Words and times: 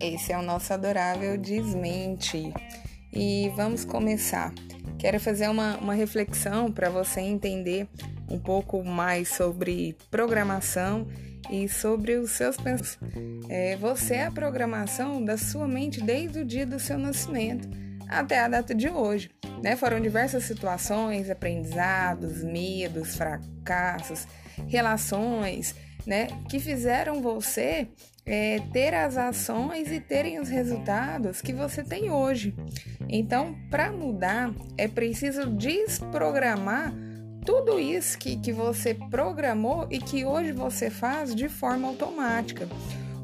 Esse 0.00 0.32
é 0.32 0.38
o 0.38 0.42
nosso 0.42 0.72
adorável 0.72 1.36
Desmente. 1.36 2.52
E 3.12 3.50
vamos 3.56 3.84
começar. 3.84 4.52
Quero 4.98 5.18
fazer 5.18 5.48
uma, 5.48 5.76
uma 5.78 5.94
reflexão 5.94 6.70
para 6.70 6.88
você 6.88 7.20
entender 7.20 7.88
um 8.30 8.38
pouco 8.38 8.84
mais 8.84 9.28
sobre 9.28 9.96
programação 10.10 11.06
e 11.50 11.68
sobre 11.68 12.16
os 12.16 12.30
seus 12.30 12.56
pensamentos. 12.56 12.98
É, 13.48 13.76
você 13.76 14.14
é 14.14 14.26
a 14.26 14.30
programação 14.30 15.24
da 15.24 15.36
sua 15.36 15.66
mente 15.66 16.00
desde 16.00 16.40
o 16.40 16.44
dia 16.44 16.66
do 16.66 16.78
seu 16.78 16.98
nascimento 16.98 17.68
até 18.08 18.40
a 18.40 18.48
data 18.48 18.74
de 18.74 18.88
hoje. 18.88 19.30
Né? 19.62 19.76
Foram 19.76 20.00
diversas 20.00 20.44
situações, 20.44 21.28
aprendizados, 21.28 22.42
medos, 22.44 23.16
fracassos, 23.16 24.26
relações, 24.68 25.74
né, 26.06 26.28
que 26.48 26.58
fizeram 26.58 27.20
você 27.20 27.88
é, 28.24 28.60
ter 28.72 28.94
as 28.94 29.16
ações 29.16 29.90
e 29.90 30.00
terem 30.00 30.38
os 30.38 30.48
resultados 30.48 31.40
que 31.40 31.52
você 31.52 31.82
tem 31.82 32.10
hoje. 32.10 32.54
Então, 33.08 33.56
para 33.70 33.90
mudar, 33.90 34.52
é 34.76 34.86
preciso 34.86 35.46
desprogramar 35.50 36.92
tudo 37.44 37.78
isso 37.80 38.18
que, 38.18 38.36
que 38.36 38.52
você 38.52 38.92
programou 38.92 39.86
e 39.90 39.98
que 39.98 40.24
hoje 40.24 40.52
você 40.52 40.90
faz 40.90 41.34
de 41.34 41.48
forma 41.48 41.88
automática. 41.88 42.68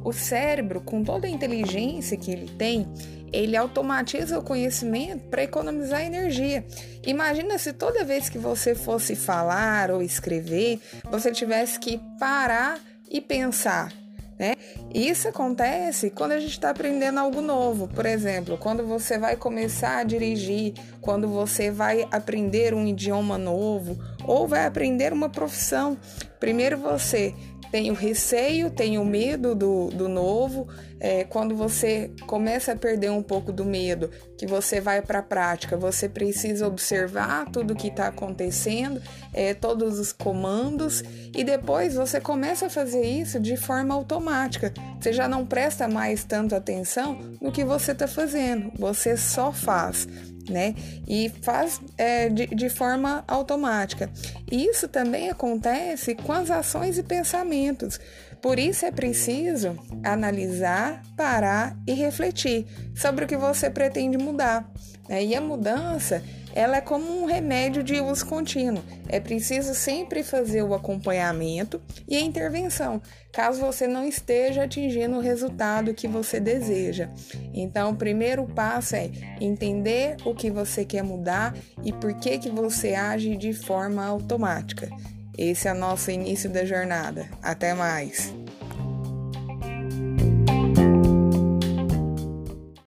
O 0.04 0.12
cérebro, 0.12 0.80
com 0.80 1.02
toda 1.02 1.26
a 1.26 1.30
inteligência 1.30 2.16
que 2.16 2.30
ele 2.30 2.48
tem, 2.56 2.86
ele 3.32 3.56
automatiza 3.56 4.38
o 4.38 4.42
conhecimento 4.42 5.26
para 5.28 5.42
economizar 5.42 6.02
energia. 6.02 6.64
Imagina 7.04 7.58
se 7.58 7.72
toda 7.72 8.04
vez 8.04 8.28
que 8.28 8.38
você 8.38 8.74
fosse 8.74 9.16
falar 9.16 9.90
ou 9.90 10.02
escrever, 10.02 10.78
você 11.10 11.32
tivesse 11.32 11.80
que 11.80 11.98
parar 12.18 12.78
e 13.10 13.20
pensar 13.20 14.04
né? 14.38 14.54
Isso 14.92 15.28
acontece 15.28 16.10
quando 16.10 16.32
a 16.32 16.40
gente 16.40 16.52
está 16.52 16.70
aprendendo 16.70 17.18
algo 17.18 17.40
novo. 17.40 17.88
Por 17.88 18.06
exemplo, 18.06 18.58
quando 18.58 18.84
você 18.84 19.18
vai 19.18 19.36
começar 19.36 19.98
a 19.98 20.04
dirigir, 20.04 20.74
quando 21.00 21.28
você 21.28 21.70
vai 21.70 22.06
aprender 22.10 22.74
um 22.74 22.86
idioma 22.86 23.38
novo 23.38 23.98
ou 24.24 24.46
vai 24.46 24.66
aprender 24.66 25.12
uma 25.12 25.28
profissão. 25.28 25.96
Primeiro 26.38 26.78
você 26.78 27.34
tem 27.74 27.90
o 27.90 27.94
receio, 27.94 28.70
tem 28.70 28.98
o 28.98 29.04
medo 29.04 29.52
do, 29.52 29.88
do 29.88 30.08
novo. 30.08 30.68
É, 31.00 31.24
quando 31.24 31.56
você 31.56 32.12
começa 32.24 32.70
a 32.70 32.76
perder 32.76 33.10
um 33.10 33.20
pouco 33.20 33.50
do 33.50 33.64
medo, 33.64 34.12
que 34.38 34.46
você 34.46 34.80
vai 34.80 35.02
para 35.02 35.18
a 35.18 35.22
prática, 35.24 35.76
você 35.76 36.08
precisa 36.08 36.68
observar 36.68 37.50
tudo 37.50 37.74
que 37.74 37.88
está 37.88 38.06
acontecendo, 38.06 39.02
é, 39.32 39.54
todos 39.54 39.98
os 39.98 40.12
comandos, 40.12 41.02
e 41.34 41.42
depois 41.42 41.96
você 41.96 42.20
começa 42.20 42.66
a 42.66 42.70
fazer 42.70 43.04
isso 43.04 43.40
de 43.40 43.56
forma 43.56 43.92
automática. 43.92 44.72
Você 45.00 45.12
já 45.12 45.26
não 45.26 45.44
presta 45.44 45.88
mais 45.88 46.22
tanto 46.22 46.54
atenção 46.54 47.18
no 47.40 47.50
que 47.50 47.64
você 47.64 47.90
está 47.90 48.06
fazendo, 48.06 48.70
você 48.78 49.16
só 49.16 49.50
faz 49.50 50.06
né? 50.48 50.74
E 51.06 51.30
faz 51.42 51.80
é, 51.96 52.28
de, 52.28 52.46
de 52.46 52.68
forma 52.68 53.24
automática. 53.26 54.10
Isso 54.50 54.88
também 54.88 55.30
acontece 55.30 56.14
com 56.14 56.32
as 56.32 56.50
ações 56.50 56.98
e 56.98 57.02
pensamentos. 57.02 57.98
Por 58.40 58.58
isso 58.58 58.84
é 58.84 58.90
preciso 58.90 59.78
analisar, 60.02 61.02
parar 61.16 61.76
e 61.86 61.94
refletir 61.94 62.66
sobre 62.94 63.24
o 63.24 63.28
que 63.28 63.36
você 63.36 63.70
pretende 63.70 64.18
mudar. 64.18 64.70
Né? 65.08 65.24
E 65.24 65.34
a 65.34 65.40
mudança 65.40 66.22
ela 66.54 66.76
é 66.76 66.80
como 66.80 67.20
um 67.20 67.26
remédio 67.26 67.82
de 67.82 68.00
uso 68.00 68.24
contínuo. 68.26 68.82
É 69.08 69.18
preciso 69.18 69.74
sempre 69.74 70.22
fazer 70.22 70.62
o 70.62 70.72
acompanhamento 70.72 71.82
e 72.06 72.16
a 72.16 72.20
intervenção, 72.20 73.02
caso 73.32 73.60
você 73.60 73.88
não 73.88 74.06
esteja 74.06 74.62
atingindo 74.62 75.16
o 75.16 75.20
resultado 75.20 75.92
que 75.92 76.06
você 76.06 76.38
deseja. 76.38 77.10
Então, 77.52 77.90
o 77.90 77.96
primeiro 77.96 78.46
passo 78.46 78.94
é 78.94 79.10
entender 79.40 80.16
o 80.24 80.32
que 80.32 80.48
você 80.48 80.84
quer 80.84 81.02
mudar 81.02 81.56
e 81.82 81.92
por 81.92 82.14
que 82.14 82.38
que 82.38 82.50
você 82.50 82.94
age 82.94 83.36
de 83.36 83.52
forma 83.52 84.04
automática. 84.06 84.88
Esse 85.36 85.66
é 85.66 85.72
o 85.72 85.76
nosso 85.76 86.12
início 86.12 86.48
da 86.48 86.64
jornada. 86.64 87.28
Até 87.42 87.74
mais. 87.74 88.32